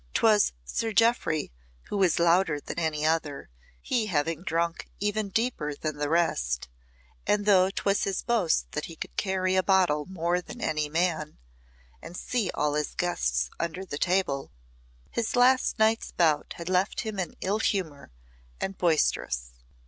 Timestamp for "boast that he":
8.23-8.95